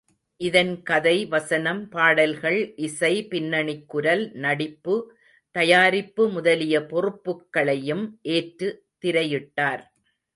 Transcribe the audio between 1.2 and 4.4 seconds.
வசனம், பாடல்கள், இசை, பின்னணிக்குரல்,